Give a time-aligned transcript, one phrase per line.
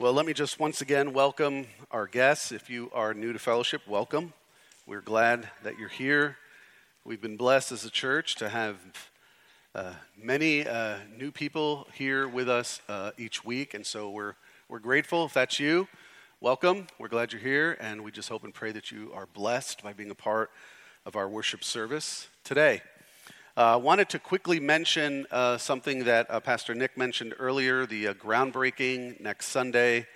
[0.00, 2.52] Well, let me just once again welcome our guests.
[2.52, 4.32] If you are new to fellowship, welcome.
[4.86, 6.38] We're glad that you're here.
[7.04, 8.76] We've been blessed as a church to have
[9.74, 14.36] uh, many uh, new people here with us uh, each week, and so we're,
[14.70, 15.26] we're grateful.
[15.26, 15.86] If that's you,
[16.40, 16.86] welcome.
[16.98, 19.92] We're glad you're here, and we just hope and pray that you are blessed by
[19.92, 20.50] being a part
[21.04, 22.80] of our worship service today.
[23.60, 28.08] I uh, wanted to quickly mention uh, something that uh, Pastor Nick mentioned earlier the
[28.08, 30.06] uh, groundbreaking next Sunday.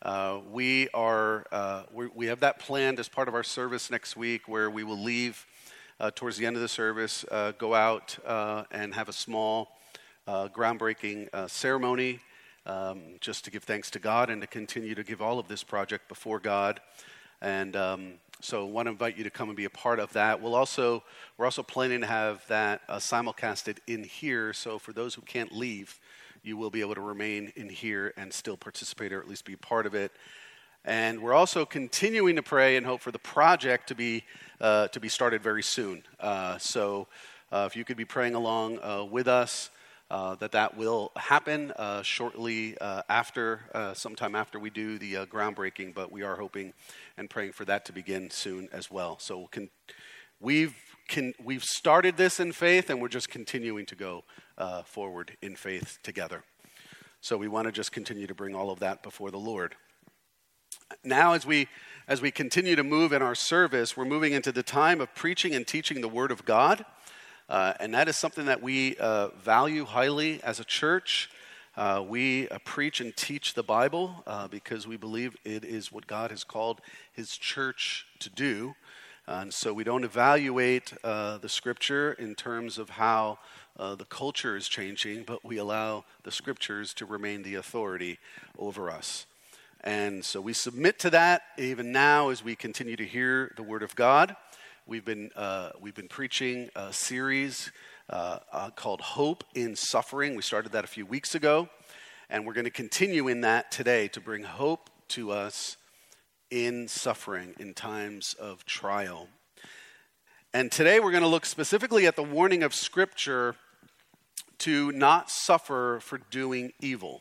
[0.00, 4.48] Uh, we, are, uh, we have that planned as part of our service next week
[4.48, 5.46] where we will leave
[6.14, 7.26] towards the end of the service,
[7.58, 8.16] go out
[8.70, 9.68] and have a small
[10.26, 12.20] groundbreaking ceremony
[12.64, 15.62] um, just to give thanks to God and to continue to give all of this
[15.62, 16.80] project before God.
[17.40, 20.12] And um, so, I want to invite you to come and be a part of
[20.12, 20.40] that.
[20.40, 21.02] We'll also
[21.36, 24.52] we're also planning to have that uh, simulcasted in here.
[24.52, 25.98] So, for those who can't leave,
[26.42, 29.56] you will be able to remain in here and still participate or at least be
[29.56, 30.12] part of it.
[30.84, 34.24] And we're also continuing to pray and hope for the project to be
[34.60, 36.02] uh, to be started very soon.
[36.20, 37.08] Uh, so,
[37.50, 39.70] uh, if you could be praying along uh, with us.
[40.10, 45.18] Uh, that that will happen uh, shortly uh, after, uh, sometime after we do the
[45.18, 46.72] uh, groundbreaking, but we are hoping
[47.18, 49.18] and praying for that to begin soon as well.
[49.20, 49.50] So
[50.40, 50.74] we've,
[51.08, 54.24] can, we've started this in faith, and we're just continuing to go
[54.86, 56.42] forward in faith together.
[57.20, 59.74] So we want to just continue to bring all of that before the Lord.
[61.04, 61.68] Now, as we
[62.06, 65.54] as we continue to move in our service, we're moving into the time of preaching
[65.54, 66.86] and teaching the Word of God.
[67.48, 71.30] Uh, and that is something that we uh, value highly as a church.
[71.76, 76.06] Uh, we uh, preach and teach the Bible uh, because we believe it is what
[76.06, 76.80] God has called
[77.12, 78.74] His church to do.
[79.26, 83.38] And so we don't evaluate uh, the scripture in terms of how
[83.76, 88.18] the culture is changing, but we allow the scriptures to remain the authority
[88.58, 89.26] over us.
[89.84, 93.82] And so we submit to that even now as we continue to hear the Word
[93.82, 94.34] of God.
[94.88, 97.70] We've been, uh, we've been preaching a series
[98.08, 100.34] uh, uh, called Hope in Suffering.
[100.34, 101.68] We started that a few weeks ago,
[102.30, 105.76] and we're going to continue in that today to bring hope to us
[106.50, 109.28] in suffering, in times of trial.
[110.54, 113.56] And today we're going to look specifically at the warning of Scripture
[114.60, 117.20] to not suffer for doing evil.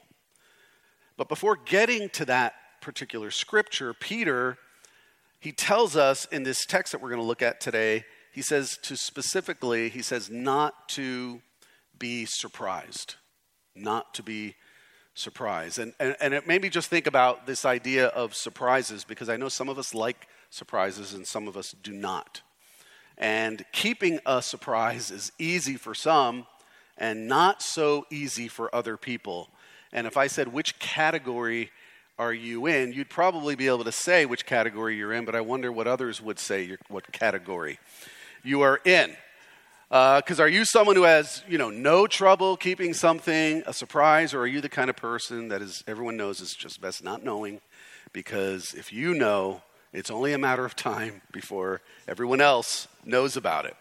[1.17, 4.57] But before getting to that particular scripture, Peter
[5.39, 8.77] he tells us in this text that we're going to look at today, he says
[8.83, 11.41] to specifically, he says not to
[11.97, 13.15] be surprised.
[13.75, 14.55] Not to be
[15.13, 15.79] surprised.
[15.79, 19.37] And, and, and it made me just think about this idea of surprises because I
[19.37, 22.41] know some of us like surprises and some of us do not.
[23.17, 26.45] And keeping a surprise is easy for some
[26.97, 29.49] and not so easy for other people.
[29.91, 31.71] And if I said which category
[32.19, 35.41] are you in, you'd probably be able to say which category you're in, but I
[35.41, 37.79] wonder what others would say what category
[38.43, 39.15] you are in.
[39.89, 44.33] Because uh, are you someone who has, you know, no trouble keeping something a surprise,
[44.33, 47.23] or are you the kind of person that is everyone knows is just best not
[47.23, 47.61] knowing?
[48.11, 49.61] Because if you know,
[49.93, 53.75] it's only a matter of time before everyone else knows about it.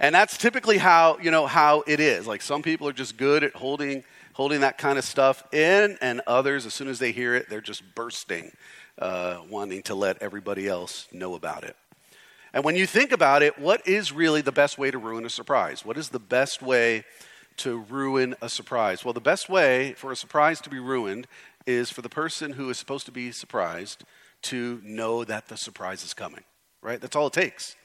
[0.00, 2.26] And that's typically how, you know, how it is.
[2.26, 4.02] Like some people are just good at holding
[4.34, 7.60] holding that kind of stuff in, and others, as soon as they hear it, they're
[7.60, 8.52] just bursting,
[8.98, 11.76] uh, wanting to let everybody else know about it.
[12.52, 15.30] And when you think about it, what is really the best way to ruin a
[15.30, 15.84] surprise?
[15.84, 17.04] What is the best way
[17.58, 19.04] to ruin a surprise?
[19.04, 21.26] Well, the best way for a surprise to be ruined
[21.66, 24.04] is for the person who is supposed to be surprised
[24.42, 26.44] to know that the surprise is coming,
[26.82, 27.00] right?
[27.00, 27.76] That's all it takes.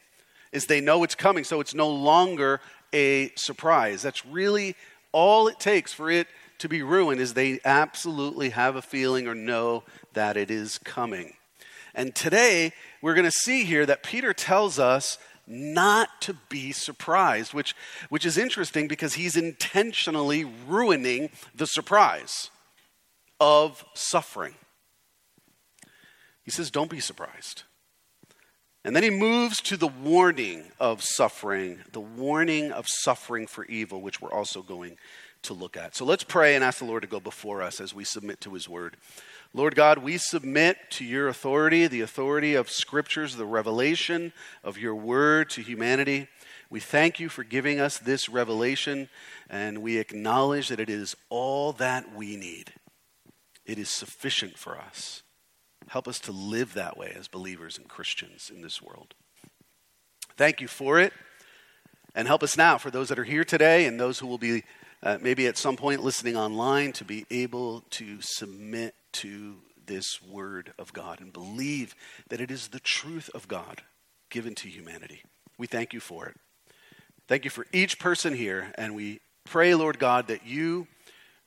[0.52, 2.60] Is they know it's coming, so it's no longer
[2.94, 4.02] a surprise.
[4.02, 4.76] That's really
[5.12, 6.28] all it takes for it
[6.60, 9.84] to be ruined is they absolutely have a feeling or know
[10.14, 11.34] that it is coming.
[11.96, 15.18] And today, we're going to see here that Peter tells us
[15.48, 17.76] not to be surprised, which,
[18.10, 22.52] which is interesting because he's intentionally ruining the surprise
[23.40, 24.54] of suffering.
[26.44, 27.64] He says, Don't be surprised.
[28.86, 34.02] And then he moves to the warning of suffering, the warning of suffering for evil,
[34.02, 34.98] which we're also going
[35.44, 35.96] to look at.
[35.96, 38.54] So let's pray and ask the Lord to go before us as we submit to
[38.54, 38.98] his word.
[39.54, 44.32] Lord God, we submit to your authority, the authority of scriptures, the revelation
[44.64, 46.28] of your word to humanity.
[46.70, 49.10] We thank you for giving us this revelation,
[49.50, 52.74] and we acknowledge that it is all that we need.
[53.66, 55.24] It is sufficient for us.
[55.90, 59.16] Help us to live that way as believers and Christians in this world.
[60.38, 61.14] Thank you for it.
[62.16, 64.64] And help us now for those that are here today and those who will be
[65.02, 69.56] uh, maybe at some point listening online, to be able to submit to
[69.86, 71.96] this word of God and believe
[72.30, 73.82] that it is the truth of God
[74.30, 75.24] given to humanity.
[75.58, 76.36] We thank you for it.
[77.28, 80.88] Thank you for each person here, and we pray, Lord God, that you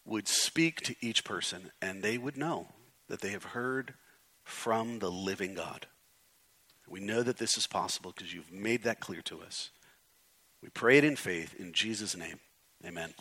[0.05, 2.69] would speak to each person and they would know
[3.09, 3.95] that they have heard
[4.45, 5.87] from the living God.
[6.89, 9.71] We know that this is possible because you've made that clear to us.
[10.63, 12.41] We pray it in faith in Jesus' name.
[12.85, 13.15] Amen.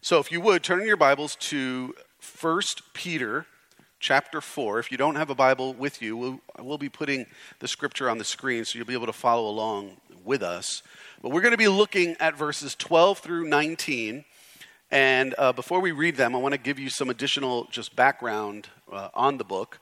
[0.00, 1.94] So if you would turn your Bibles to
[2.40, 2.60] 1
[2.92, 3.46] Peter
[4.04, 4.80] chapter 4.
[4.80, 7.24] If you don't have a Bible with you, we'll, we'll be putting
[7.60, 10.82] the scripture on the screen so you'll be able to follow along with us.
[11.22, 14.26] But we're going to be looking at verses 12 through 19.
[14.90, 18.68] And uh, before we read them, I want to give you some additional just background
[18.94, 19.80] uh, on the book,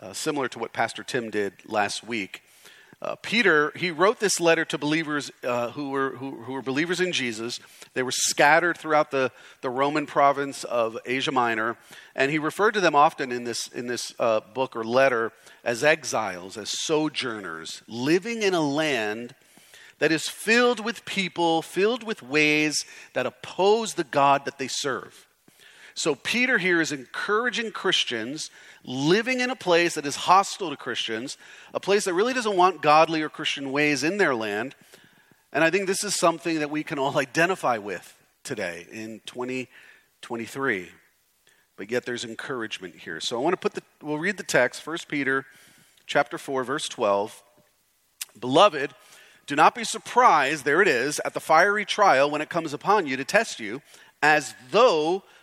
[0.00, 2.42] uh, similar to what Pastor Tim did last week.
[3.00, 7.00] Uh, Peter, he wrote this letter to believers uh, who, were, who, who, were believers
[7.00, 7.60] in Jesus.
[7.94, 9.30] They were scattered throughout the,
[9.60, 11.76] the Roman province of Asia Minor.
[12.16, 15.30] And he referred to them often in this, in this uh, book or letter
[15.62, 19.36] as exiles, as sojourners, living in a land
[20.00, 25.27] that is filled with people, filled with ways that oppose the God that they serve.
[25.98, 28.52] So, Peter here is encouraging Christians
[28.84, 31.36] living in a place that is hostile to Christians,
[31.74, 34.76] a place that really doesn't want godly or Christian ways in their land.
[35.52, 40.88] And I think this is something that we can all identify with today in 2023.
[41.76, 43.18] But yet there's encouragement here.
[43.18, 45.46] So I want to put the we'll read the text, 1 Peter
[46.06, 47.42] chapter 4 verse 12.
[48.38, 48.92] Beloved,
[49.48, 53.08] do not be surprised, there it is, at the fiery trial when it comes upon
[53.08, 53.82] you to test you,
[54.22, 55.24] as though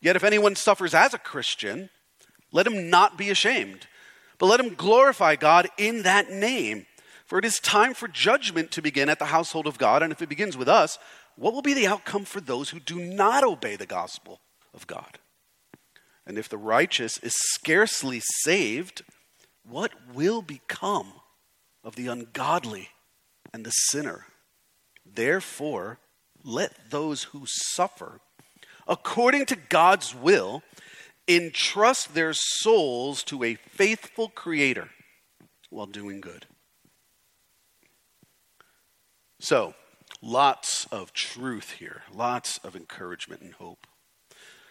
[0.00, 1.90] Yet if anyone suffers as a Christian,
[2.52, 3.86] let him not be ashamed,
[4.38, 6.86] but let him glorify God in that name.
[7.24, 10.02] For it is time for judgment to begin at the household of God.
[10.02, 10.98] And if it begins with us,
[11.34, 14.40] what will be the outcome for those who do not obey the gospel
[14.72, 15.18] of God?
[16.26, 19.02] And if the righteous is scarcely saved,
[19.68, 21.12] what will become
[21.86, 22.90] of the ungodly
[23.52, 24.26] and the sinner.
[25.04, 25.98] Therefore,
[26.42, 28.20] let those who suffer
[28.86, 30.62] according to God's will
[31.28, 34.90] entrust their souls to a faithful Creator
[35.70, 36.46] while doing good.
[39.40, 39.74] So,
[40.22, 43.86] lots of truth here, lots of encouragement and hope.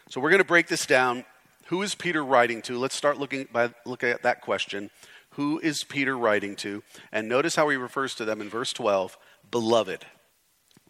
[0.10, 1.26] So, we're going to break this down.
[1.68, 2.78] Who is Peter writing to?
[2.78, 4.90] Let's start looking by looking at that question.
[5.32, 6.84] Who is Peter writing to?
[7.12, 9.18] And notice how he refers to them in verse 12
[9.52, 10.06] Beloved.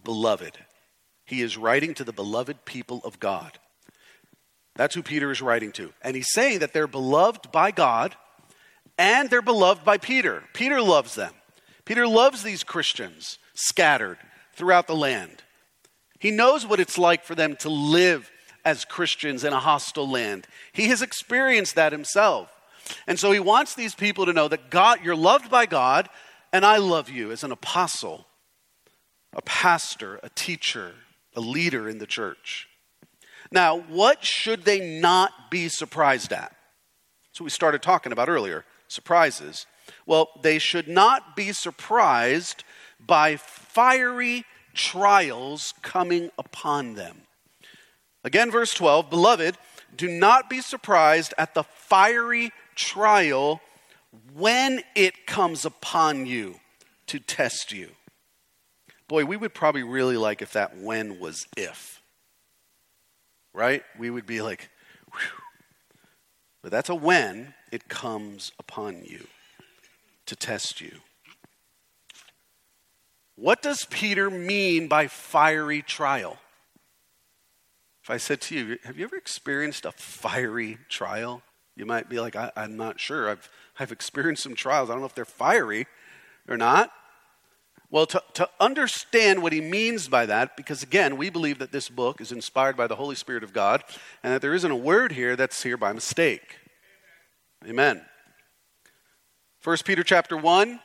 [0.04, 0.58] Beloved.
[1.26, 3.58] He is writing to the beloved people of God.
[4.76, 5.94] That's who Peter is writing to.
[6.02, 8.16] And he's saying that they're beloved by God
[8.98, 10.44] and they're beloved by Peter.
[10.54, 11.34] Peter loves them.
[11.86, 14.18] Peter loves these Christians scattered
[14.54, 15.44] throughout the land.
[16.20, 18.32] He knows what it's like for them to live
[18.64, 20.48] as Christians in a hostile land.
[20.74, 22.52] He has experienced that himself.
[23.08, 26.10] And so he wants these people to know that God, you're loved by God,
[26.52, 28.26] and I love you as an apostle,
[29.34, 30.94] a pastor, a teacher,
[31.36, 32.68] a leader in the church.
[33.52, 36.56] Now, what should they not be surprised at?
[37.32, 39.66] So we started talking about earlier surprises.
[40.06, 42.64] Well, they should not be surprised
[43.00, 47.22] by fiery trials coming upon them.
[48.24, 49.58] Again, verse 12 Beloved,
[49.96, 53.62] do not be surprised at the fiery trial
[54.34, 56.60] when it comes upon you
[57.08, 57.90] to test you.
[59.08, 62.02] Boy, we would probably really like if that when was if.
[63.54, 63.84] Right?
[63.98, 64.70] We would be like,
[65.12, 65.20] Whew.
[66.62, 69.28] but that's a when it comes upon you
[70.26, 71.02] to test you.
[73.36, 76.38] What does Peter mean by fiery trial?
[78.04, 81.42] If I said to you, have you ever experienced a fiery trial?
[81.76, 83.30] You might be like, I, am not sure.
[83.30, 84.90] I've, I've experienced some trials.
[84.90, 85.88] I don't know if they're fiery
[86.48, 86.92] or not.
[87.96, 91.88] Well, to, to understand what he means by that, because again, we believe that this
[91.88, 93.86] book is inspired by the Holy Spirit of God
[94.22, 96.58] and that there isn't a word here that's here by mistake.
[97.66, 98.04] Amen.
[99.64, 100.82] 1 Peter chapter 1,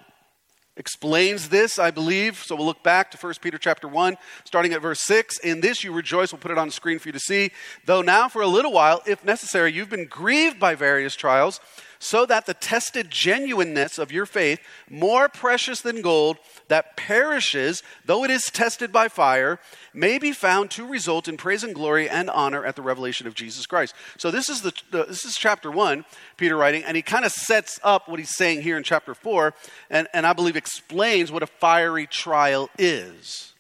[0.77, 2.45] explains this, I believe.
[2.45, 5.41] So we'll look back to 1 Peter chapter 1, starting at verse 6.
[5.41, 6.33] In this you rejoice.
[6.33, 7.51] We'll put it on the screen for you to see.
[7.87, 11.59] Though now, for a little while, if necessary, you've been grieved by various trials
[12.03, 16.39] so that the tested genuineness of your faith, more precious than gold
[16.69, 19.61] that perishes, though it is tested by fire,
[19.93, 23.35] may be found to result in praise and glory and honor at the revelation of
[23.35, 23.95] Jesus Christ.
[24.17, 26.07] So this is the uh, this is chapter one,
[26.39, 29.53] Peter writing, and he kind of sets up what he's saying here in chapter four,
[29.91, 33.53] and, and I believe explains what a fiery trial is.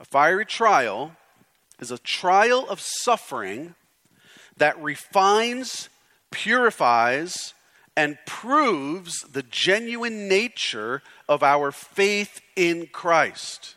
[0.00, 1.12] A fiery trial
[1.78, 3.76] is a trial of suffering
[4.56, 5.88] that refines
[6.32, 7.54] purifies,
[7.96, 13.76] and proves the genuine nature of our faith in Christ.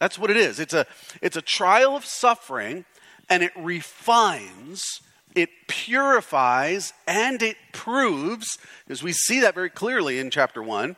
[0.00, 0.60] That's what it is.
[0.60, 0.86] It's a,
[1.20, 2.84] it's a trial of suffering,
[3.28, 4.82] and it refines,
[5.34, 10.96] it purifies, and it proves, as we see that very clearly in chapter 1,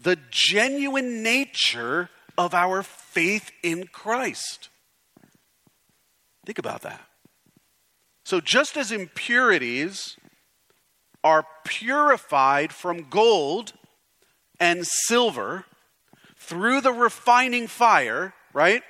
[0.00, 4.70] the genuine nature of our faith in Christ.
[6.46, 7.07] Think about that.
[8.28, 10.18] So, just as impurities
[11.24, 13.72] are purified from gold
[14.60, 15.64] and silver
[16.36, 18.82] through the refining fire, right?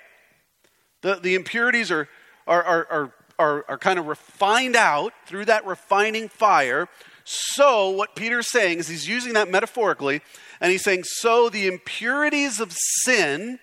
[1.02, 2.08] The, the impurities are,
[2.48, 6.88] are, are, are, are, kind of refined out through that refining fire.
[7.22, 10.20] So, what Peter's saying is he's using that metaphorically,
[10.60, 13.60] and he's saying, so the impurities of sin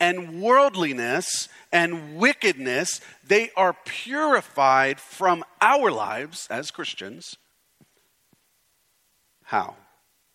[0.00, 7.36] and worldliness and wickedness, they are purified from our lives as Christians.
[9.44, 9.76] How?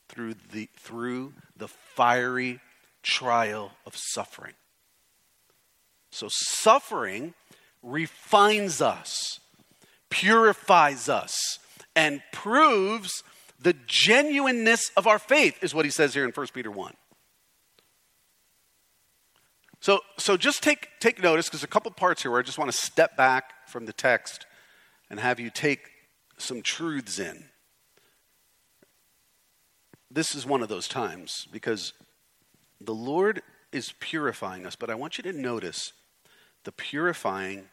[0.08, 2.60] Through the, through the fiery
[3.02, 4.54] trial of suffering.
[6.12, 7.34] So, suffering
[7.84, 9.40] refines us,
[10.10, 11.60] purifies us,
[11.96, 13.24] and proves
[13.60, 16.94] the genuineness of our faith, is what he says here in 1 Peter 1.
[19.86, 22.72] So, so just take, take notice, because a couple parts here where I just want
[22.72, 24.48] to step back from the text
[25.12, 25.92] and have you take
[26.40, 27.46] some truths in.
[30.10, 31.94] This is one of those times because
[32.82, 35.94] the Lord is purifying us, but I want you to notice
[36.64, 37.66] the purifying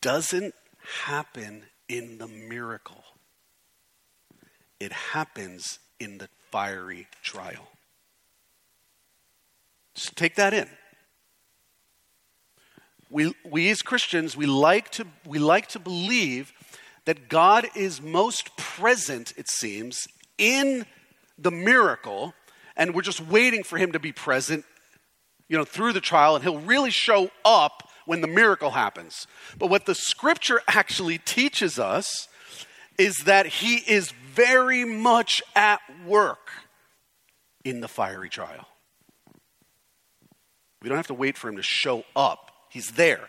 [0.00, 0.54] doesn't
[1.06, 3.02] happen in the miracle,
[4.78, 7.66] it happens in the fiery trial.
[9.98, 10.68] Just take that in.
[13.10, 16.52] We, we as Christians, we like, to, we like to believe
[17.04, 20.86] that God is most present, it seems, in
[21.36, 22.32] the miracle,
[22.76, 24.64] and we're just waiting for him to be present,
[25.48, 29.26] you know, through the trial, and he'll really show up when the miracle happens.
[29.58, 32.28] But what the scripture actually teaches us
[32.98, 36.50] is that he is very much at work
[37.64, 38.68] in the fiery trial.
[40.82, 42.52] We don't have to wait for him to show up.
[42.70, 43.28] He's there.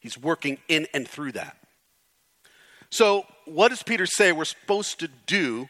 [0.00, 1.56] He's working in and through that.
[2.90, 5.68] So, what does Peter say we're supposed to do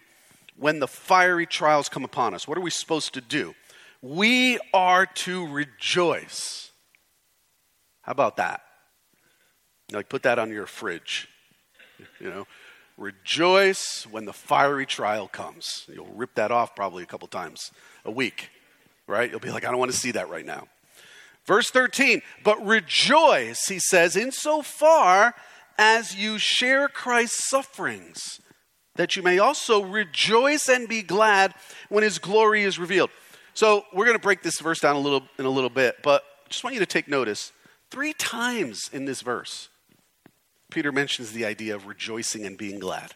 [0.57, 2.49] when the fiery trials come upon us?
[2.49, 3.55] What are we supposed to do?
[4.01, 6.73] We are to rejoice.
[8.01, 8.63] How about that?
[9.93, 11.29] Like, put that on your fridge.
[12.19, 12.47] You know,
[12.97, 15.85] rejoice when the fiery trial comes.
[15.93, 17.71] You'll rip that off probably a couple times
[18.05, 18.49] a week,
[19.07, 19.31] right?
[19.31, 20.67] You'll be like, I don't want to see that right now.
[21.47, 25.35] Verse 13, but rejoice, he says, insofar
[25.77, 28.41] as you share Christ's sufferings,
[28.95, 31.55] that you may also rejoice and be glad
[31.89, 33.11] when his glory is revealed.
[33.55, 36.23] So we're going to break this verse down a little in a little bit, but
[36.23, 37.53] I just want you to take notice.
[37.91, 39.69] Three times in this verse,
[40.71, 43.15] Peter mentions the idea of rejoicing and being glad.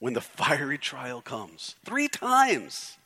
[0.00, 2.98] When the fiery trial comes, three times.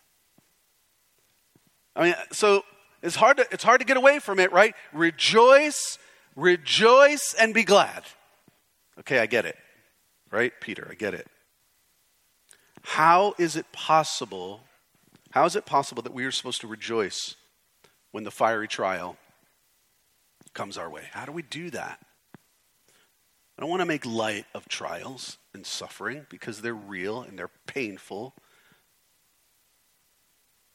[1.95, 2.65] I mean, so
[3.03, 4.75] it's hard to, it's hard to get away from it, right?
[4.93, 5.99] Rejoice,
[6.35, 8.03] rejoice, and be glad.
[9.01, 9.57] Okay, I get it.
[10.31, 10.53] Right?
[10.61, 11.27] Peter, I get it.
[12.83, 14.61] How is it possible?
[15.31, 17.35] How is it possible that we are supposed to rejoice
[18.11, 19.17] when the fiery trial
[20.55, 21.05] comes our way?
[21.13, 22.01] How do we do that?
[23.57, 27.51] I don't want to make light of trials and suffering because they're real and they're
[27.67, 28.35] painful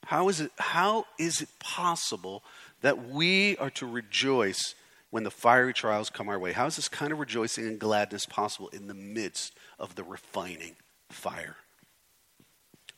[0.05, 2.43] how is it, how is it possible
[2.81, 4.75] that we are to rejoice
[5.09, 6.51] when the fiery trials come our way?
[6.51, 10.75] How is this kind of rejoicing and gladness possible in the midst of the refining
[11.09, 11.55] fire?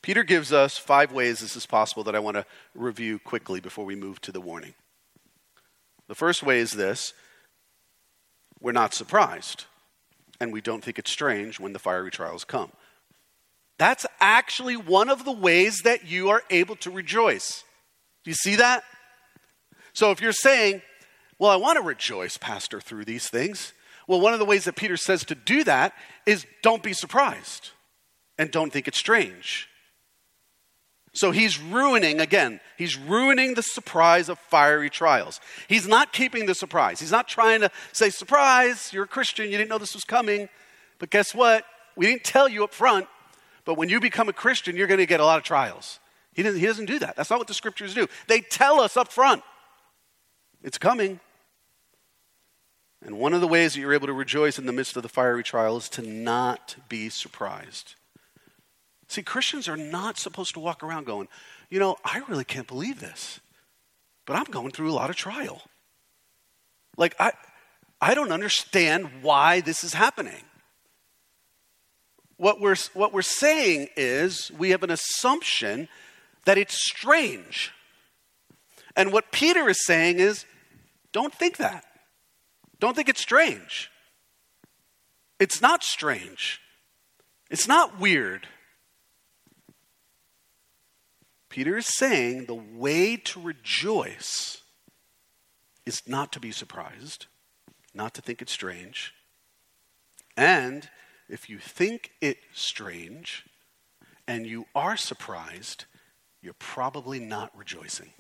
[0.02, 3.86] Peter gives us five ways this is possible that I want to review quickly before
[3.86, 4.74] we move to the warning.
[6.08, 7.14] The first way is this
[8.60, 9.66] we're not surprised,
[10.40, 12.72] and we don't think it's strange when the fiery trials come.
[13.78, 17.64] That's actually one of the ways that you are able to rejoice.
[18.24, 18.84] Do you see that?
[19.94, 20.82] So if you're saying,
[21.40, 23.74] Well, I want to rejoice, Pastor, through these things,
[24.08, 25.94] well, one of the ways that Peter says to do that
[26.26, 27.72] is don't be surprised
[28.38, 29.68] and don't think it's strange.
[31.14, 35.40] So he's ruining, again, he's ruining the surprise of fiery trials.
[35.70, 37.00] He's not keeping the surprise.
[37.00, 40.50] He's not trying to say, surprise, you're a Christian, you didn't know this was coming.
[41.00, 41.66] But guess what?
[41.96, 43.08] We didn't tell you up front,
[43.66, 46.00] but when you become a Christian, you're going to get a lot of trials.
[46.34, 47.16] He doesn't, he doesn't do that.
[47.16, 48.08] That's not what the scriptures do.
[48.28, 49.44] They tell us up front,
[50.64, 51.20] it's coming.
[53.06, 55.10] And one of the ways that you're able to rejoice in the midst of the
[55.10, 57.94] fiery trial is to not be surprised.
[59.08, 61.28] See, Christians are not supposed to walk around going,
[61.70, 63.40] you know, I really can't believe this,
[64.26, 65.62] but I'm going through a lot of trial.
[66.98, 67.34] Like, I,
[68.02, 70.44] I don't understand why this is happening.
[72.38, 75.88] What we're, what we're saying is we have an assumption
[76.46, 77.72] that it's strange.
[78.96, 80.46] And what Peter is saying is
[81.12, 81.86] don't think that.
[82.80, 83.90] Don't think it's strange.
[85.40, 86.62] It's not strange.
[87.50, 88.48] It's not weird.
[91.50, 94.62] Peter is saying the way to rejoice
[95.86, 97.28] is not to be surprised,
[97.94, 99.14] not to think it's strange.
[100.36, 100.90] And
[101.30, 103.46] if you think it strange
[104.28, 105.86] and you are surprised,
[106.42, 108.12] you're probably not rejoicing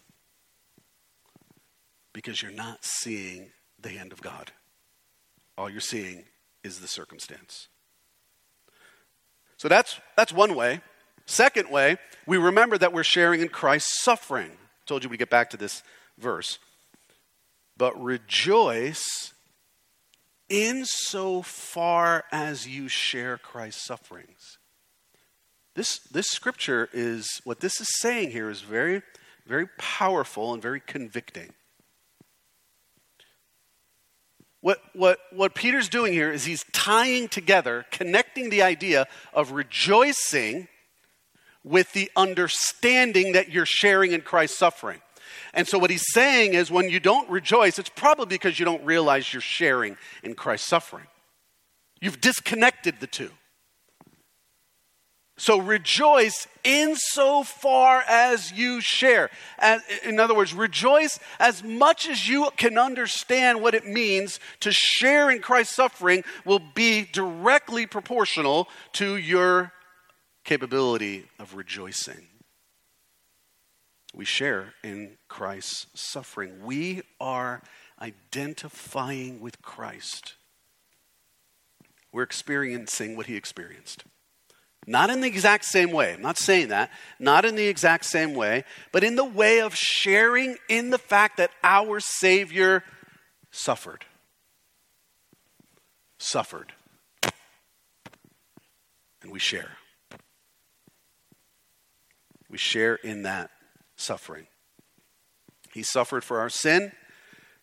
[2.14, 4.52] because you're not seeing the hand of God.
[5.58, 6.26] All you're seeing
[6.64, 7.68] is the circumstance.
[9.58, 10.82] So that's, that's one way.
[11.26, 14.50] Second way, we remember that we're sharing in Christ's suffering.
[14.52, 15.84] I told you we'd get back to this
[16.18, 16.60] verse.
[17.78, 19.34] But rejoice
[20.50, 24.58] insofar as you share Christ's sufferings.
[25.76, 29.02] This, this scripture is, what this is saying here is very,
[29.46, 31.52] very powerful and very convicting.
[34.62, 40.68] What, what, what Peter's doing here is he's tying together, connecting the idea of rejoicing
[41.64, 45.02] with the understanding that you're sharing in Christ's suffering.
[45.54, 48.84] And so, what he's saying is when you don't rejoice, it's probably because you don't
[48.86, 51.08] realize you're sharing in Christ's suffering.
[52.02, 53.32] You've disconnected the two.
[55.38, 59.30] So rejoice insofar as you share.
[60.06, 65.30] In other words, rejoice as much as you can understand what it means to share
[65.30, 69.74] in Christ's suffering will be directly proportional to your
[70.46, 72.28] capability of rejoicing.
[74.16, 76.64] We share in Christ's suffering.
[76.64, 77.62] We are
[78.02, 80.36] identifying with Christ.
[82.14, 84.06] We're experiencing what he experienced.
[84.88, 86.14] Not in the exact same way.
[86.14, 86.92] I'm not saying that.
[87.20, 91.36] Not in the exact same way, but in the way of sharing in the fact
[91.38, 92.84] that our Savior
[93.52, 94.06] suffered.
[96.20, 96.72] Suffered.
[99.22, 99.72] And we share.
[102.50, 103.50] We share in that
[103.96, 104.48] suffering.
[105.74, 106.92] He suffered for our sin,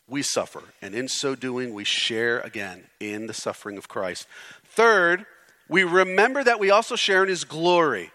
[0.09, 0.63] we suffer.
[0.83, 4.27] And in so doing, we share again in the suffering of Christ.
[4.65, 5.25] Third,
[5.69, 8.11] we remember that we also share in his glory.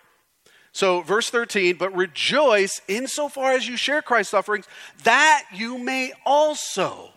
[0.72, 4.68] So, verse 13, but rejoice insofar as you share Christ's sufferings,
[5.04, 7.10] that you may also.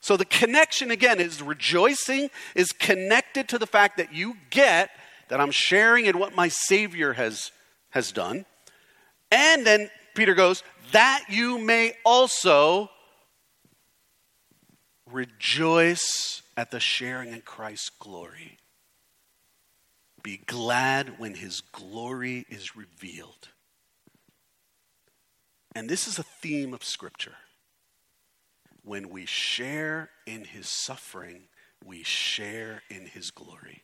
[0.00, 4.90] So, the connection again is rejoicing is connected to the fact that you get
[5.28, 7.52] that I'm sharing in what my Savior has
[7.90, 8.44] has done.
[9.30, 10.62] And then Peter goes,
[10.92, 12.90] that you may also
[15.06, 18.58] rejoice at the sharing in Christ's glory.
[20.22, 23.48] Be glad when his glory is revealed.
[25.74, 27.36] And this is a theme of Scripture.
[28.82, 31.44] When we share in his suffering,
[31.84, 33.82] we share in his glory.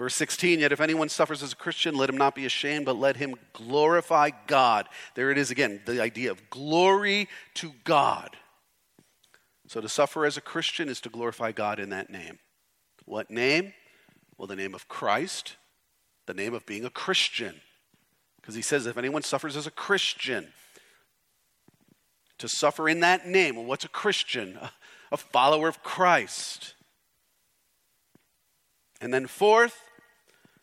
[0.00, 2.96] Verse 16, yet if anyone suffers as a Christian, let him not be ashamed, but
[2.96, 4.88] let him glorify God.
[5.14, 8.34] There it is again, the idea of glory to God.
[9.68, 12.38] So to suffer as a Christian is to glorify God in that name.
[13.04, 13.74] What name?
[14.38, 15.56] Well, the name of Christ,
[16.24, 17.60] the name of being a Christian.
[18.40, 20.50] Because he says, if anyone suffers as a Christian,
[22.38, 23.56] to suffer in that name.
[23.56, 24.58] Well, what's a Christian?
[25.12, 26.72] A follower of Christ.
[29.02, 29.89] And then, fourth,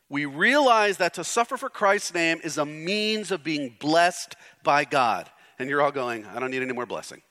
[0.09, 4.85] we realize that to suffer for Christ's name is a means of being blessed by
[4.85, 5.29] God.
[5.59, 7.21] And you're all going, I don't need any more blessing.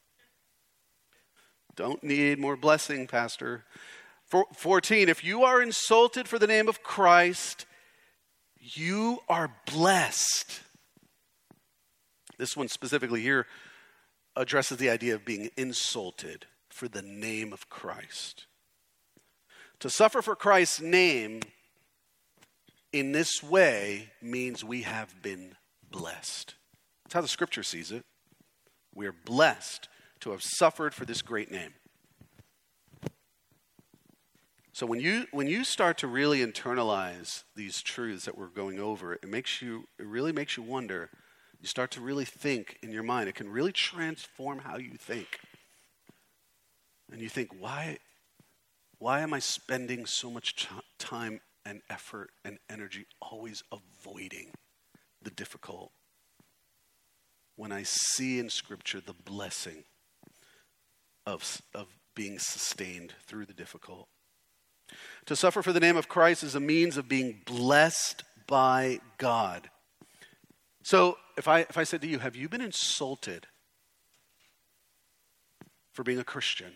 [1.75, 3.65] Don't need more blessing, Pastor.
[4.27, 7.65] 14, if you are insulted for the name of Christ,
[8.59, 10.61] you are blessed.
[12.39, 13.47] This one specifically here
[14.35, 18.47] addresses the idea of being insulted for the name of Christ.
[19.81, 21.41] To suffer for Christ's name
[22.99, 25.55] in this way means we have been
[25.91, 26.55] blessed.
[27.05, 28.05] That's how the scripture sees it.
[28.95, 29.89] We are blessed
[30.21, 31.75] to have suffered for this great name.
[34.73, 39.15] So when you when you start to really internalize these truths that we're going over,
[39.15, 41.11] it makes you it really makes you wonder.
[41.61, 43.29] You start to really think in your mind.
[43.29, 45.41] It can really transform how you think.
[47.11, 47.99] And you think, why
[48.99, 50.67] why am I spending so much
[50.99, 54.53] time and effort and energy always avoiding
[55.21, 55.91] the difficult?
[57.57, 59.85] When I see in Scripture the blessing
[61.27, 64.09] of, of being sustained through the difficult.
[65.27, 69.71] To suffer for the name of Christ is a means of being blessed by God.
[70.83, 73.49] So, if I, if I said to you, Have you been insulted
[75.93, 76.73] for being a Christian?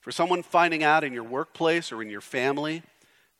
[0.00, 2.82] For someone finding out in your workplace or in your family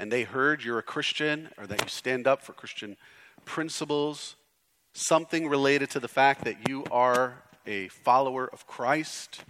[0.01, 2.97] and they heard you're a Christian or that you stand up for Christian
[3.45, 4.35] principles,
[4.95, 9.45] something related to the fact that you are a follower of Christ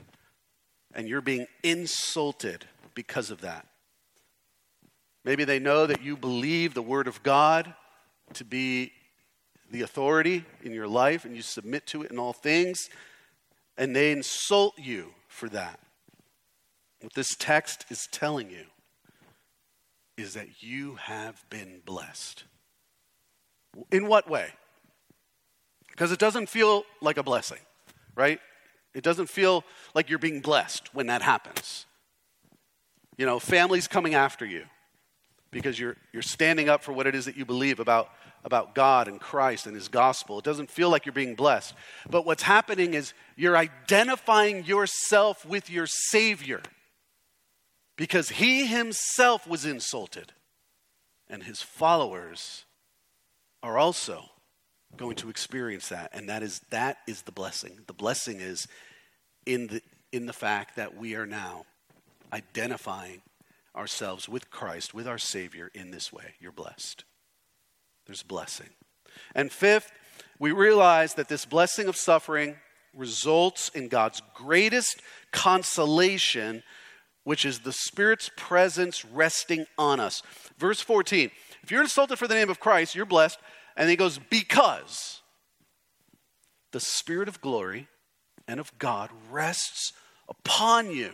[0.92, 2.64] and you're being insulted
[2.96, 3.64] because of that.
[5.24, 7.72] Maybe they know that you believe the Word of God
[8.34, 8.90] to be
[9.70, 12.88] the authority in your life and you submit to it in all things,
[13.78, 15.78] and they insult you for that.
[17.02, 18.64] What this text is telling you
[20.20, 22.44] is that you have been blessed.
[23.90, 24.48] In what way?
[25.88, 27.58] Because it doesn't feel like a blessing,
[28.14, 28.40] right?
[28.94, 31.86] It doesn't feel like you're being blessed when that happens.
[33.16, 34.64] You know, families coming after you
[35.50, 38.10] because you're, you're standing up for what it is that you believe about,
[38.44, 40.38] about God and Christ and His gospel.
[40.38, 41.74] It doesn't feel like you're being blessed.
[42.08, 46.62] But what's happening is you're identifying yourself with your Savior
[48.00, 50.32] because He Himself was insulted,
[51.28, 52.64] and His followers
[53.62, 54.24] are also
[54.96, 58.66] going to experience that and that is that is the blessing the blessing is
[59.46, 61.64] in the in the fact that we are now
[62.32, 63.22] identifying
[63.76, 66.34] ourselves with Christ, with our Savior in this way.
[66.40, 67.04] You're blessed.
[68.06, 68.70] There's blessing.
[69.34, 69.92] And fifth,
[70.38, 72.56] we realize that this blessing of suffering
[72.96, 75.00] results in God's greatest
[75.32, 76.62] consolation,
[77.30, 80.20] which is the Spirit's presence resting on us.
[80.58, 81.30] Verse 14
[81.62, 83.38] If you're insulted for the name of Christ, you're blessed.
[83.76, 85.22] And he goes, Because
[86.72, 87.86] the Spirit of glory
[88.48, 89.92] and of God rests
[90.28, 91.12] upon you.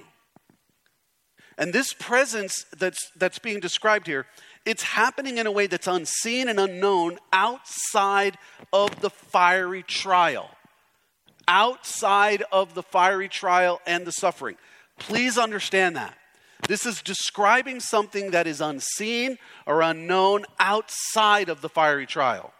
[1.59, 4.24] And this presence that's, that's being described here,
[4.64, 8.38] it's happening in a way that's unseen and unknown outside
[8.72, 10.48] of the fiery trial.
[11.46, 14.57] Outside of the fiery trial and the suffering.
[14.98, 16.16] Please understand that.
[16.68, 22.52] This is describing something that is unseen or unknown outside of the fiery trial.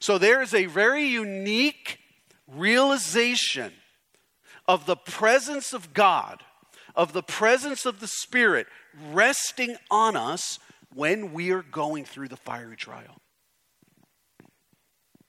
[0.00, 1.98] So there is a very unique
[2.48, 3.72] realization
[4.66, 6.42] of the presence of God
[6.96, 8.66] of the presence of the Spirit
[9.12, 10.58] resting on us
[10.94, 13.18] when we are going through the fiery trial.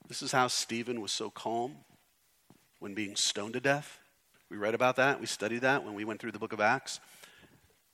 [0.08, 1.80] This is how Stephen was so calm
[2.80, 4.00] when being stoned to death.
[4.50, 5.20] We read about that.
[5.20, 7.00] We studied that when we went through the book of Acts.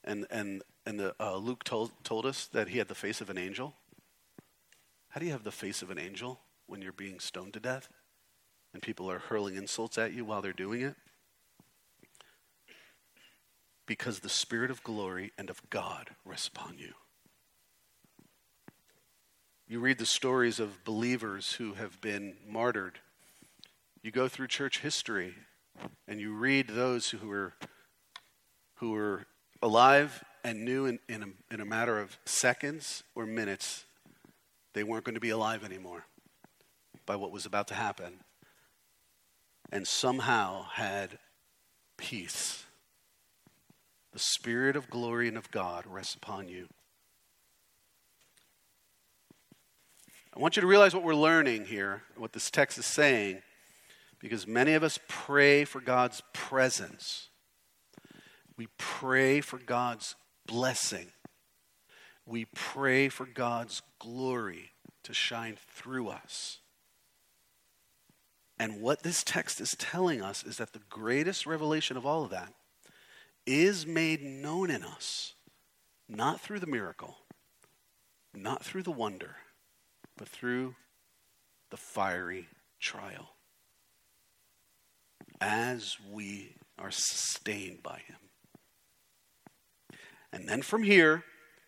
[0.04, 3.30] And, and, and the, uh, Luke told, told us that he had the face of
[3.30, 3.74] an angel.
[5.10, 7.89] How do you have the face of an angel when you're being stoned to death
[8.74, 10.96] and people are hurling insults at you while they're doing it?
[13.86, 16.94] because the Spirit of glory and of God rests upon you.
[19.68, 23.00] You read the stories of believers who have been martyred.
[24.02, 25.36] You go through church history
[26.08, 27.54] and you read those who were,
[28.76, 29.26] who were
[29.62, 33.86] alive and knew in, in, a, in a matter of seconds or minutes
[34.74, 36.06] they weren't going to be alive anymore
[37.06, 38.20] by what was about to happen
[39.72, 41.20] and somehow had
[41.98, 42.66] peace
[44.14, 46.68] the Spirit of glory and of God rests upon you.
[50.36, 53.42] I want you to realize what we're learning here, what this text is saying,
[54.24, 57.28] because many of us pray for God's presence.
[58.56, 60.16] We pray for God's
[60.48, 61.08] blessing.
[62.26, 64.72] We pray for God's glory
[65.04, 66.60] to shine through us.
[68.58, 72.30] And what this text is telling us is that the greatest revelation of all of
[72.30, 72.54] that
[73.46, 75.34] is made known in us,
[76.08, 77.18] not through the miracle,
[78.34, 79.36] not through the wonder,
[80.16, 80.76] but through
[81.72, 82.48] the fiery
[82.80, 83.33] trial.
[85.46, 88.16] As we are sustained by him.
[90.32, 91.26] And then from here,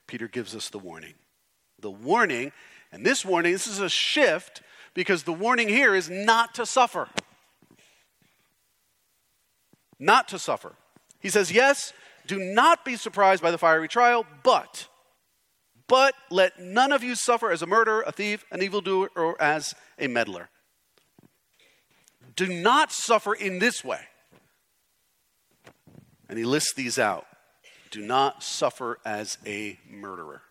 [0.07, 1.15] Peter gives us the warning.
[1.81, 2.53] The warning,
[2.93, 4.61] and this warning, this is a shift
[4.93, 7.09] because the warning here is not to suffer.
[9.99, 10.71] Not to suffer.
[11.19, 11.91] He says, Yes,
[12.27, 14.87] do not be surprised by the fiery trial, but,
[15.89, 19.75] but let none of you suffer as a murderer, a thief, an evildoer, or as
[19.99, 20.49] a meddler.
[22.35, 24.01] Do not suffer in this way.
[26.27, 27.25] And he lists these out.
[27.91, 30.41] Do not suffer as a murderer.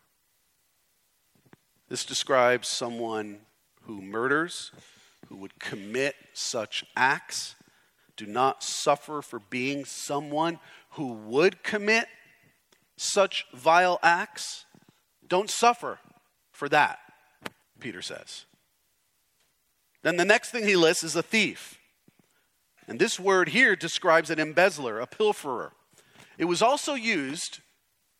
[1.88, 3.40] This describes someone
[3.82, 4.72] who murders,
[5.28, 7.54] who would commit such acts.
[8.16, 10.58] Do not suffer for being someone
[10.90, 12.06] who would commit
[12.96, 14.64] such vile acts.
[15.26, 15.98] Don't suffer
[16.52, 16.98] for that,
[17.80, 18.46] Peter says.
[20.04, 21.80] Then the next thing he lists is a thief.
[22.86, 25.70] And this word here describes an embezzler, a pilferer.
[26.36, 27.60] It was also used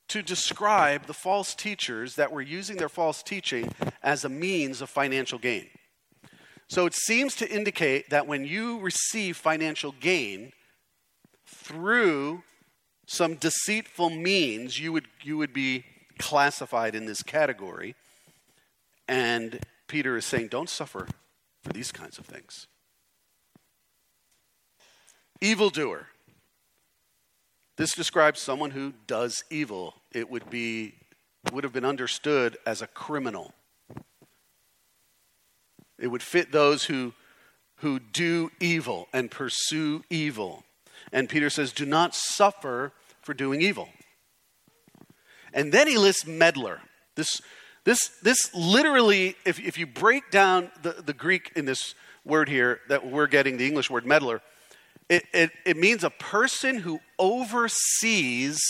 [0.09, 3.71] to describe the false teachers that were using their false teaching
[4.03, 5.67] as a means of financial gain.
[6.69, 10.53] So it seems to indicate that when you receive financial gain
[11.47, 12.45] through
[13.07, 15.85] some deceitful means, you would, you would be
[16.19, 17.95] classified in this category.
[19.07, 21.09] And Peter is saying, don't suffer
[21.65, 22.67] for these kinds of things.
[25.41, 26.09] Evildoer.
[27.77, 29.95] This describes someone who does evil.
[30.13, 30.95] It would be
[31.53, 33.53] would have been understood as a criminal.
[35.99, 37.15] It would fit those who
[37.77, 40.65] who do evil and pursue evil.
[41.13, 43.91] And Peter says, "Do not suffer for doing evil."
[45.53, 46.81] And then he lists meddler.
[47.15, 47.41] This
[47.85, 51.95] this this literally, if, if you break down the, the Greek in this
[52.25, 54.41] word here that we're getting, the English word meddler,
[55.09, 58.61] it, it, it means a person who oversees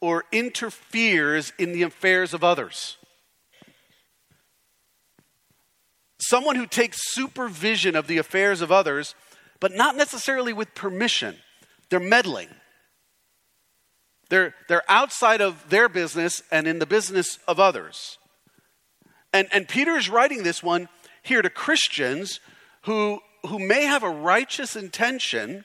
[0.00, 2.96] or interferes in the affairs of others.
[6.18, 9.14] Someone who takes supervision of the affairs of others,
[9.58, 11.36] but not necessarily with permission.
[11.90, 12.48] They're meddling.
[14.30, 18.18] They're, they're outside of their business and in the business of others.
[19.32, 20.88] And, and Peter is writing this one
[21.22, 22.40] here to Christians
[22.82, 25.64] who who may have a righteous intention,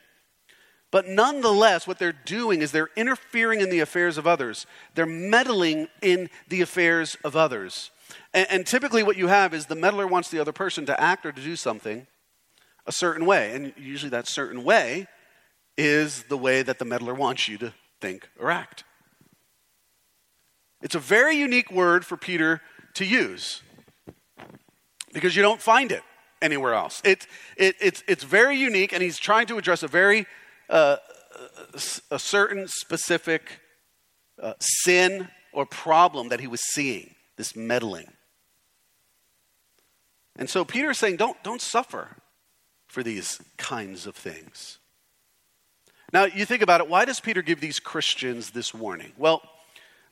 [0.91, 4.65] but nonetheless, what they're doing is they're interfering in the affairs of others.
[4.93, 7.91] They're meddling in the affairs of others.
[8.33, 11.25] And, and, typically, what you have is the meddler wants the other person to act
[11.25, 12.07] or to do something
[12.85, 13.53] a certain way.
[13.53, 15.07] And usually, that certain way
[15.77, 18.83] is the way that the meddler wants you to think or act.
[20.81, 22.61] It's a very unique word for Peter
[22.95, 23.61] to use
[25.13, 26.03] because you don't find it
[26.41, 27.01] anywhere else.
[27.05, 27.27] It,
[27.57, 30.25] it, it's, it's very unique, and he's trying to address a very
[30.69, 30.97] uh,
[32.11, 33.59] a certain specific
[34.41, 38.11] uh, sin or problem that he was seeing, this meddling.
[40.37, 42.17] And so Peter is saying, don't, don't suffer
[42.87, 44.79] for these kinds of things.
[46.13, 49.13] Now, you think about it, why does Peter give these Christians this warning?
[49.17, 49.41] Well,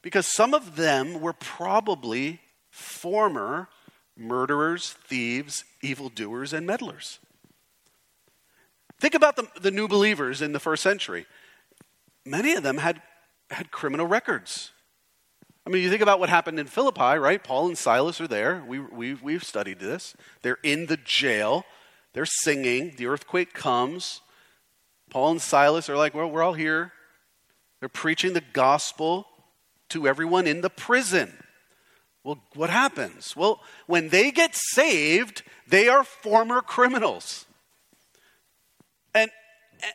[0.01, 2.39] because some of them were probably
[2.73, 3.69] former
[4.17, 7.19] murderers, thieves, evildoers, and meddlers.
[8.99, 11.27] Think about the, the new believers in the first century.
[12.25, 13.01] Many of them had,
[13.51, 14.71] had criminal records.
[15.67, 17.43] I mean, you think about what happened in Philippi, right?
[17.43, 18.63] Paul and Silas are there.
[18.67, 20.15] We, we, we've studied this.
[20.41, 21.65] They're in the jail.
[22.13, 22.95] They're singing.
[22.97, 24.21] The earthquake comes.
[25.11, 26.91] Paul and Silas are like, well, we're all here.
[27.79, 29.27] They're preaching the gospel
[29.89, 31.42] to everyone in the prison.
[32.23, 33.35] Well, what happens?
[33.35, 37.45] Well, when they get saved, they are former criminals.
[39.13, 39.29] And,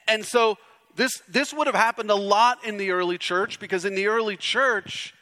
[0.07, 0.59] and so
[0.95, 4.37] this, this would have happened a lot in the early church because in the early
[4.37, 5.15] church,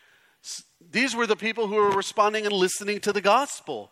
[0.90, 3.90] these were the people who were responding and listening to the gospel.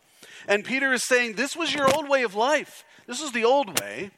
[0.49, 2.85] And Peter is saying, This was your old way of life.
[3.07, 4.11] This is the old way,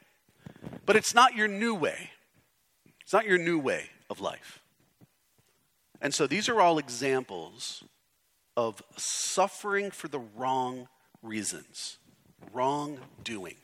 [0.87, 2.11] but it's not your new way.
[3.01, 4.61] It's not your new way of life.
[6.01, 7.85] And so these are all examples
[8.57, 10.89] of suffering for the wrong
[11.23, 11.99] reasons,
[12.53, 13.57] wrongdoing.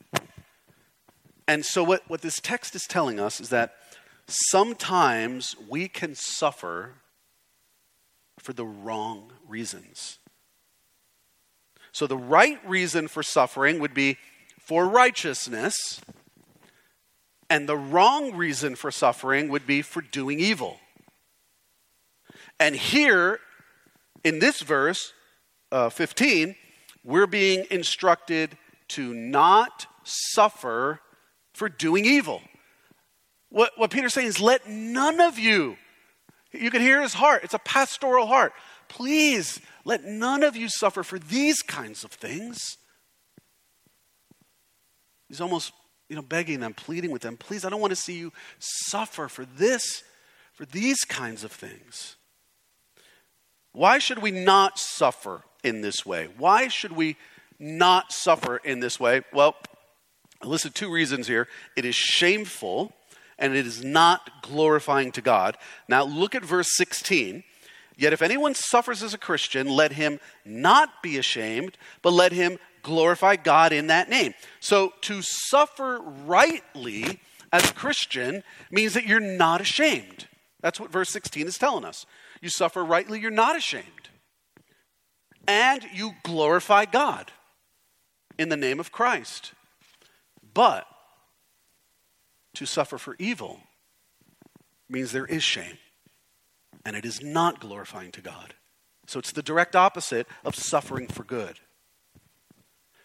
[1.49, 3.75] And so, what, what this text is telling us is that
[4.27, 6.95] sometimes we can suffer
[8.39, 10.19] for the wrong reasons.
[11.91, 14.19] So, the right reason for suffering would be
[14.59, 16.01] for righteousness,
[17.51, 20.81] And the wrong reason for suffering would be for doing evil.
[22.59, 23.41] And here,
[24.25, 25.13] in this verse,
[25.71, 26.55] uh, 15,
[27.05, 28.57] we're being instructed
[28.89, 31.01] to not suffer
[31.55, 32.43] for doing evil.
[33.49, 35.77] What, what Peter's saying is, let none of you,
[36.53, 38.53] you can hear his heart, it's a pastoral heart.
[38.89, 42.77] Please, let none of you suffer for these kinds of things.
[45.29, 45.73] He's almost,
[46.09, 49.29] you know, begging them, pleading with them, please, I don't want to see you suffer
[49.29, 50.03] for this,
[50.53, 52.17] for these kinds of things.
[53.73, 56.29] Why should we not suffer in this way?
[56.37, 57.17] Why should we
[57.59, 59.23] not suffer in this way?
[59.33, 59.57] Well,
[60.43, 61.49] I listed two reasons here.
[61.77, 62.93] It is shameful
[63.39, 65.57] and it is not glorifying to God.
[65.89, 67.45] Now, look at verse 16.
[67.97, 72.59] Yet if anyone suffers as a Christian, let him not be ashamed, but let him
[72.83, 74.35] glorify God in that name.
[74.61, 77.21] So to suffer rightly
[77.53, 80.27] as a Christian means that you're not ashamed.
[80.61, 82.07] That's what verse 16 is telling us.
[82.43, 84.11] You suffer rightly, you're not ashamed.
[85.47, 87.31] And you glorify God
[88.39, 89.53] in the name of Christ.
[90.53, 90.87] But
[92.55, 93.61] to suffer for evil
[94.89, 95.79] means there is shame,
[96.85, 98.55] and it is not glorifying to God.
[99.07, 101.61] So it's the direct opposite of suffering for good.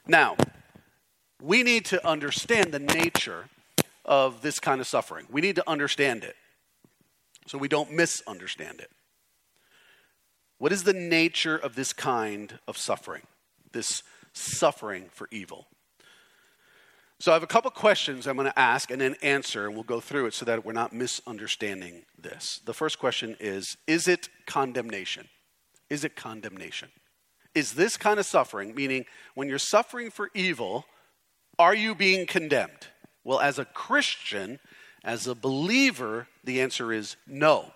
[0.08, 0.36] Now,
[1.42, 3.50] we need to understand the nature
[4.04, 5.28] of this kind of suffering.
[5.30, 6.36] We need to understand it
[7.46, 8.90] so we don't misunderstand it.
[10.58, 13.24] What is the nature of this kind of suffering?
[13.72, 15.68] This suffering for evil?
[17.20, 19.84] So I have a couple questions I'm going to ask and then answer, and we'll
[19.84, 22.62] go through it so that we're not misunderstanding this.
[22.66, 25.28] The first question is Is it condemnation?
[25.90, 26.90] Is it condemnation?
[27.56, 30.86] Is this kind of suffering, meaning when you're suffering for evil,
[31.58, 32.88] are you being condemned?
[33.24, 34.60] Well, as a Christian,
[35.04, 37.72] as a believer, the answer is no.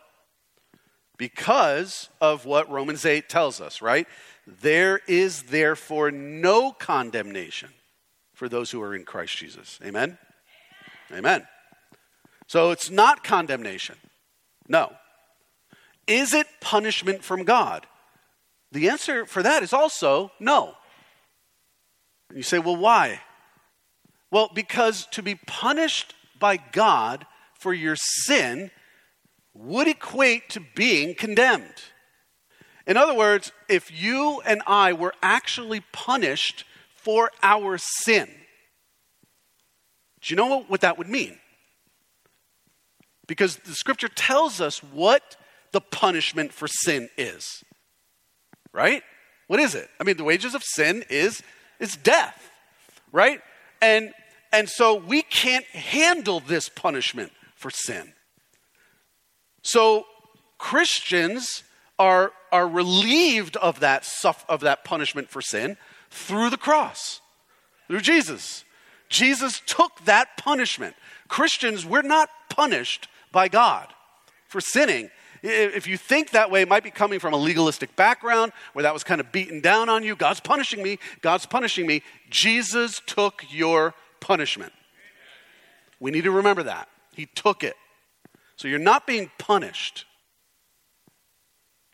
[1.21, 4.07] Because of what Romans 8 tells us, right?
[4.47, 7.69] There is therefore no condemnation
[8.33, 9.77] for those who are in Christ Jesus.
[9.85, 10.17] Amen?
[11.13, 11.45] Amen.
[12.47, 13.97] So it's not condemnation.
[14.67, 14.93] No.
[16.07, 17.85] Is it punishment from God?
[18.71, 20.73] The answer for that is also no.
[22.33, 23.21] You say, well, why?
[24.31, 28.71] Well, because to be punished by God for your sin
[29.53, 31.83] would equate to being condemned.
[32.87, 38.29] In other words, if you and I were actually punished for our sin.
[40.21, 41.37] Do you know what that would mean?
[43.27, 45.35] Because the scripture tells us what
[45.71, 47.63] the punishment for sin is.
[48.73, 49.03] Right?
[49.47, 49.89] What is it?
[49.99, 51.41] I mean, the wages of sin is
[51.79, 52.51] is death.
[53.11, 53.41] Right?
[53.81, 54.13] And
[54.51, 58.13] and so we can't handle this punishment for sin.
[59.61, 60.05] So
[60.57, 61.63] Christians
[61.99, 64.07] are, are relieved of that,
[64.49, 65.77] of that punishment for sin
[66.09, 67.21] through the cross,
[67.87, 68.63] through Jesus.
[69.09, 70.95] Jesus took that punishment.
[71.27, 73.87] Christians, we're not punished by God
[74.47, 75.09] for sinning.
[75.43, 78.93] If you think that way, it might be coming from a legalistic background where that
[78.93, 80.15] was kind of beaten down on you.
[80.15, 80.99] God's punishing me.
[81.21, 82.03] God's punishing me.
[82.29, 84.71] Jesus took your punishment.
[85.99, 86.89] We need to remember that.
[87.13, 87.75] He took it.
[88.61, 90.05] So you're not being punished.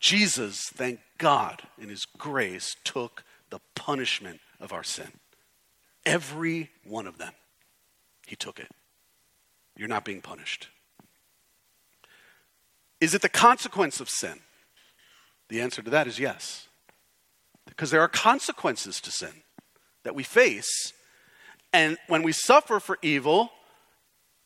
[0.00, 5.08] Jesus, thank God, in His grace, took the punishment of our sin.
[6.04, 7.32] Every one of them.
[8.26, 8.68] He took it.
[9.78, 10.68] You're not being punished.
[13.00, 14.40] Is it the consequence of sin?
[15.48, 16.68] The answer to that is yes.
[17.66, 19.42] Because there are consequences to sin
[20.02, 20.92] that we face.
[21.72, 23.52] And when we suffer for evil,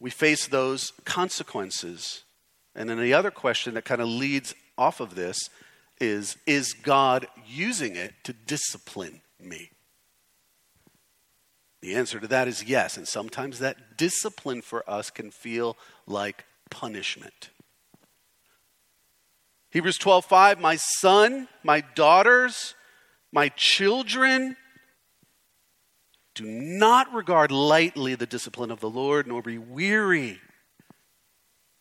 [0.03, 2.25] we face those consequences.
[2.75, 5.39] And then the other question that kind of leads off of this
[6.01, 9.71] is Is God using it to discipline me?
[11.83, 12.97] The answer to that is yes.
[12.97, 17.51] And sometimes that discipline for us can feel like punishment.
[19.71, 22.75] Hebrews 12:5 My son, my daughters,
[23.31, 24.57] my children
[26.35, 30.41] do not regard lightly the discipline of the Lord nor be weary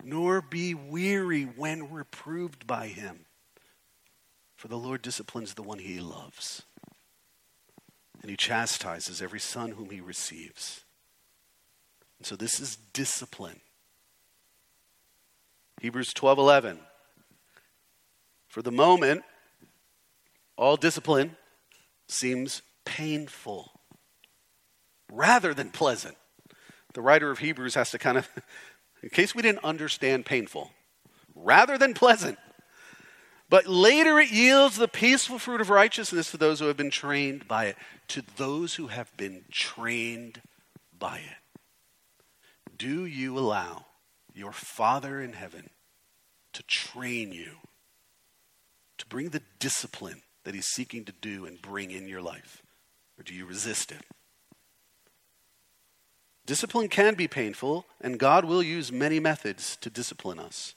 [0.03, 3.25] nor be weary when reproved by him.
[4.55, 6.63] For the Lord disciplines the one he loves,
[8.21, 10.83] and he chastises every son whom he receives.
[12.19, 13.61] And so this is discipline.
[15.81, 16.79] Hebrews 12:11
[18.47, 19.23] For the moment
[20.55, 21.37] all discipline
[22.07, 23.80] seems painful
[25.11, 26.17] rather than pleasant.
[26.93, 28.27] the writer of Hebrews has to kind of,
[29.03, 30.71] in case we didn't understand painful,
[31.35, 32.39] rather than pleasant.
[33.49, 37.47] But later it yields the peaceful fruit of righteousness to those who have been trained
[37.47, 37.75] by it,
[38.09, 40.41] to those who have been trained
[40.97, 41.57] by it.
[42.77, 43.85] Do you allow
[44.33, 45.69] your Father in heaven
[46.53, 47.57] to train you,
[48.97, 52.63] to bring the discipline that He's seeking to do and bring in your life?
[53.19, 54.01] Or do you resist it?
[56.45, 60.73] Discipline can be painful, and God will use many methods to discipline us,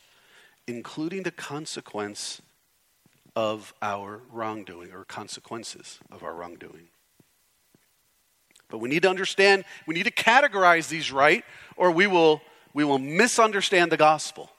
[0.67, 2.43] including the consequence
[3.35, 6.89] of our wrongdoing or consequences of our wrongdoing.
[8.69, 11.45] But we need to understand, we need to categorize these right,
[11.77, 12.43] or we will,
[12.73, 14.51] we will misunderstand the gospel.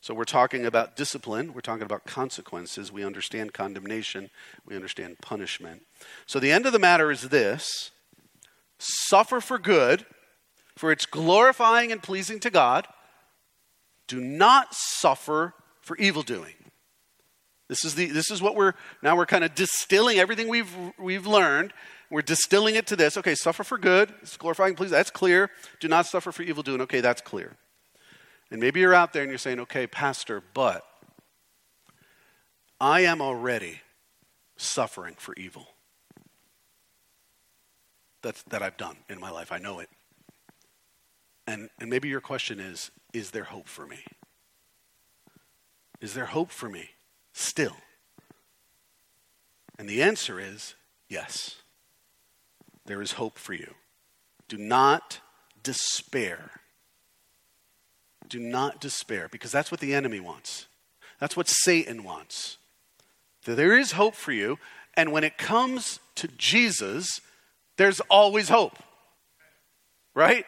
[0.00, 4.30] So we're talking about discipline, we're talking about consequences, we understand condemnation,
[4.64, 5.82] we understand punishment.
[6.26, 7.90] So the end of the matter is this
[8.78, 10.06] suffer for good,
[10.76, 12.86] for it's glorifying and pleasing to God.
[14.06, 16.54] Do not suffer for evil doing.
[17.68, 18.72] This is, the, this is what we're
[19.02, 21.74] now we're kind of distilling everything we've, we've learned.
[22.10, 23.18] We're distilling it to this.
[23.18, 24.14] Okay, suffer for good.
[24.22, 24.90] It's glorifying, please.
[24.90, 25.50] That's clear.
[25.78, 26.80] Do not suffer for evil doing.
[26.82, 27.56] Okay, that's clear.
[28.50, 30.82] And maybe you're out there and you're saying, okay, Pastor, but
[32.80, 33.82] I am already
[34.56, 35.68] suffering for evil
[38.22, 39.52] that, that I've done in my life.
[39.52, 39.88] I know it.
[41.46, 44.04] And, and maybe your question is Is there hope for me?
[46.00, 46.90] Is there hope for me
[47.32, 47.76] still?
[49.78, 50.74] And the answer is
[51.08, 51.56] yes.
[52.86, 53.74] There is hope for you.
[54.48, 55.20] Do not
[55.62, 56.50] despair.
[58.28, 60.66] Do not despair because that's what the enemy wants.
[61.20, 62.58] That's what Satan wants.
[63.44, 64.58] There is hope for you.
[64.94, 67.20] And when it comes to Jesus,
[67.78, 68.76] there's always hope.
[70.14, 70.44] Right?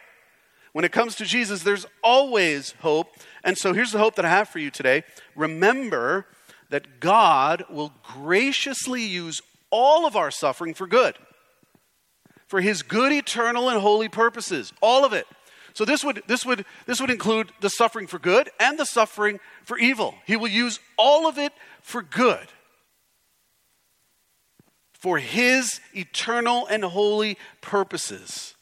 [0.73, 3.07] When it comes to Jesus, there's always hope.
[3.43, 5.03] And so here's the hope that I have for you today.
[5.35, 6.27] Remember
[6.69, 11.15] that God will graciously use all of our suffering for good,
[12.47, 14.71] for his good, eternal, and holy purposes.
[14.81, 15.25] All of it.
[15.73, 19.39] So this would, this would, this would include the suffering for good and the suffering
[19.63, 20.15] for evil.
[20.25, 22.47] He will use all of it for good
[25.01, 28.53] for his eternal and holy purposes.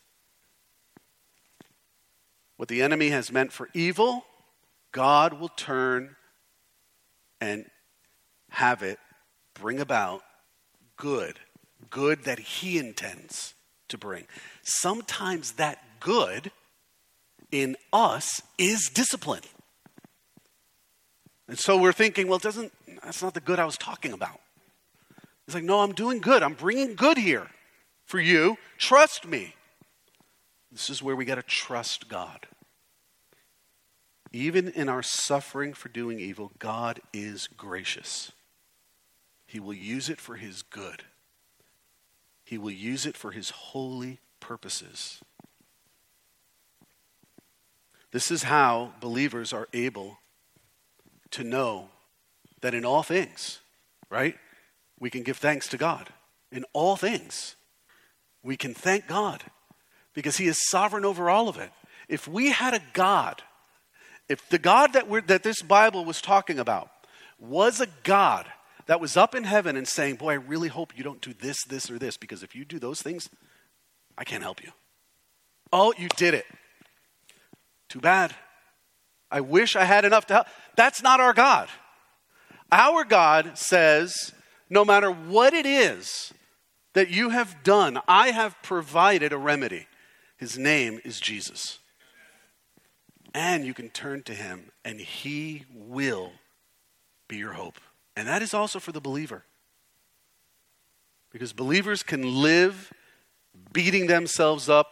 [2.55, 4.25] What the enemy has meant for evil,
[4.93, 6.15] God will turn
[7.41, 7.65] and
[8.51, 8.99] have it
[9.53, 10.23] bring about
[10.95, 11.39] good,
[11.89, 13.53] good that he intends
[13.89, 14.25] to bring.
[14.63, 16.51] Sometimes that good
[17.51, 19.43] in us is discipline.
[21.49, 22.71] And so we're thinking, well, doesn't
[23.03, 24.39] that's not the good I was talking about.
[25.49, 26.43] He's like, No, I'm doing good.
[26.43, 27.47] I'm bringing good here
[28.05, 28.59] for you.
[28.77, 29.55] Trust me.
[30.71, 32.45] This is where we got to trust God.
[34.31, 38.31] Even in our suffering for doing evil, God is gracious.
[39.47, 41.01] He will use it for His good,
[42.45, 45.19] He will use it for His holy purposes.
[48.11, 50.19] This is how believers are able
[51.31, 51.89] to know
[52.61, 53.61] that in all things,
[54.11, 54.35] right?
[54.99, 56.09] We can give thanks to God
[56.51, 57.55] in all things.
[58.43, 59.43] We can thank God
[60.13, 61.71] because He is sovereign over all of it.
[62.07, 63.43] If we had a God,
[64.27, 66.89] if the God that, we're, that this Bible was talking about
[67.39, 68.45] was a God
[68.87, 71.63] that was up in heaven and saying, Boy, I really hope you don't do this,
[71.65, 73.29] this, or this, because if you do those things,
[74.17, 74.71] I can't help you.
[75.71, 76.45] Oh, you did it.
[77.87, 78.35] Too bad.
[79.31, 80.47] I wish I had enough to help.
[80.75, 81.69] That's not our God.
[82.71, 84.33] Our God says,
[84.69, 86.33] no matter what it is
[86.93, 89.87] that you have done, I have provided a remedy.
[90.37, 91.79] His name is Jesus.
[93.33, 96.31] And you can turn to him, and he will
[97.27, 97.79] be your hope.
[98.15, 99.45] And that is also for the believer.
[101.31, 102.91] Because believers can live
[103.71, 104.91] beating themselves up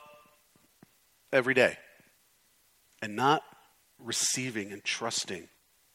[1.32, 1.78] every day
[3.02, 3.44] and not
[4.00, 5.48] receiving and trusting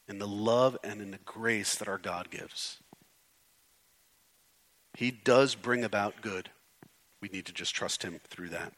[0.08, 2.78] in the love and in the grace that our God gives.
[4.94, 6.50] He does bring about good.
[7.20, 8.72] We need to just trust Him through that.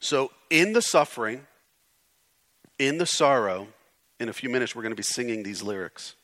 [0.00, 1.46] So, in the suffering,
[2.78, 3.68] in the sorrow,
[4.18, 6.14] in a few minutes we're going to be singing these lyrics.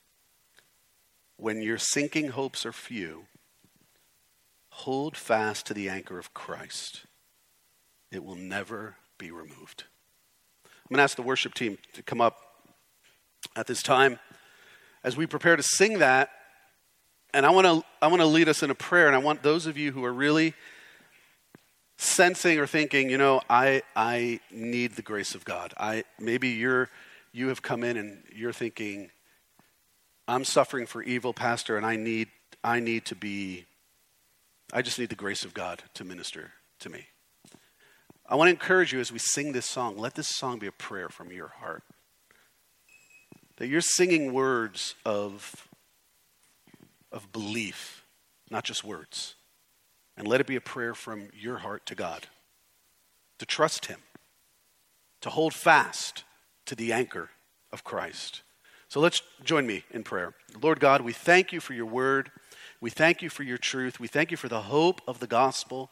[1.36, 3.26] When your sinking hopes are few,
[4.70, 7.06] hold fast to the anchor of Christ.
[8.10, 9.84] It will never be removed.
[10.64, 12.38] I'm going to ask the worship team to come up
[13.54, 14.18] at this time.
[15.04, 16.30] As we prepare to sing that,
[17.34, 19.42] and I want to I want to lead us in a prayer, and I want
[19.42, 20.54] those of you who are really
[21.98, 25.74] sensing or thinking, you know, I, I need the grace of God.
[25.76, 26.88] I, maybe you're,
[27.32, 29.10] you have come in and you're thinking,
[30.28, 32.28] I'm suffering for evil, Pastor, and I need,
[32.62, 33.66] I need to be,
[34.72, 37.06] I just need the grace of God to minister to me.
[38.28, 40.72] I want to encourage you as we sing this song, let this song be a
[40.72, 41.82] prayer from your heart.
[43.56, 45.67] That you're singing words of,
[47.12, 48.04] of belief,
[48.50, 49.34] not just words.
[50.16, 52.26] And let it be a prayer from your heart to God
[53.38, 54.00] to trust Him,
[55.20, 56.24] to hold fast
[56.66, 57.30] to the anchor
[57.72, 58.42] of Christ.
[58.88, 60.34] So let's join me in prayer.
[60.60, 62.30] Lord God, we thank you for your word.
[62.80, 64.00] We thank you for your truth.
[64.00, 65.90] We thank you for the hope of the gospel.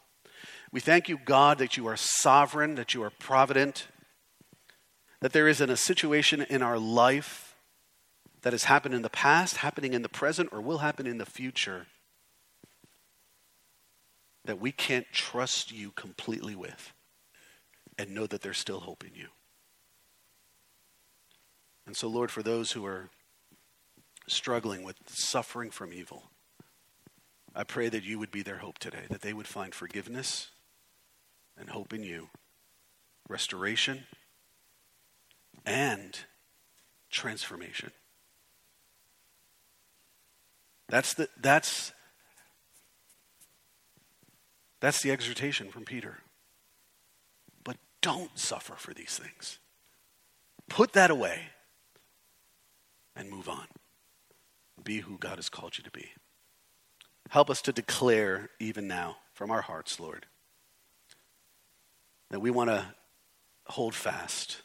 [0.73, 3.87] We thank you, God, that you are sovereign, that you are provident,
[5.21, 7.46] that there isn't a situation in our life
[8.47, 11.27] that has happened in the past, happening in the present, or will happen in the
[11.27, 11.89] future
[14.45, 16.93] that we can't trust you completely with
[17.99, 19.27] and know that there's still hope in you.
[21.87, 23.09] And so, Lord, for those who are
[24.29, 26.31] struggling with suffering from evil,
[27.53, 30.53] I pray that you would be their hope today, that they would find forgiveness
[31.59, 32.29] and hope in you,
[33.29, 34.05] restoration,
[35.67, 36.17] and
[37.11, 37.91] transformation.
[40.89, 41.93] That's the, that's,
[44.81, 46.19] that's the exhortation from Peter.
[47.65, 49.59] But don't suffer for these things.
[50.69, 51.41] Put that away
[53.15, 53.67] and move on.
[54.83, 56.11] Be who God has called you to be.
[57.31, 60.27] Help us to declare even now from our hearts, Lord,
[62.31, 62.85] that we want to
[63.67, 64.63] hold fast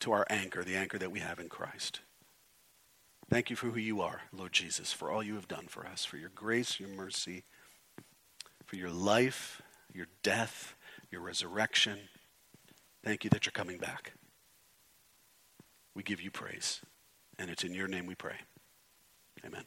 [0.00, 2.00] to our anchor, the anchor that we have in Christ.
[3.30, 6.04] Thank you for who you are, Lord Jesus, for all you have done for us,
[6.04, 7.44] for your grace, your mercy,
[8.64, 9.62] for your life,
[9.92, 10.74] your death,
[11.10, 11.98] your resurrection.
[13.04, 14.12] Thank you that you're coming back.
[15.94, 16.80] We give you praise,
[17.38, 18.36] and it's in your name we pray.
[19.44, 19.64] Amen.